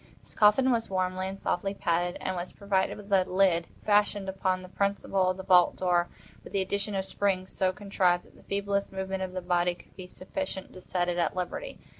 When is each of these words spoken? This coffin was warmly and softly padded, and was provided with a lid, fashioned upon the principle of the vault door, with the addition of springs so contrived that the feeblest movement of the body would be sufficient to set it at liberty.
This 0.23 0.33
coffin 0.33 0.71
was 0.71 0.89
warmly 0.89 1.27
and 1.27 1.39
softly 1.39 1.75
padded, 1.75 2.17
and 2.19 2.35
was 2.35 2.51
provided 2.51 2.97
with 2.97 3.13
a 3.13 3.23
lid, 3.25 3.67
fashioned 3.85 4.27
upon 4.29 4.63
the 4.63 4.67
principle 4.67 5.29
of 5.29 5.37
the 5.37 5.43
vault 5.43 5.75
door, 5.75 6.09
with 6.43 6.53
the 6.53 6.61
addition 6.61 6.95
of 6.95 7.05
springs 7.05 7.51
so 7.51 7.71
contrived 7.71 8.23
that 8.23 8.35
the 8.35 8.41
feeblest 8.41 8.91
movement 8.91 9.21
of 9.21 9.33
the 9.33 9.41
body 9.41 9.77
would 9.85 9.95
be 9.95 10.07
sufficient 10.07 10.73
to 10.73 10.81
set 10.81 11.07
it 11.07 11.19
at 11.19 11.35
liberty. 11.35 11.77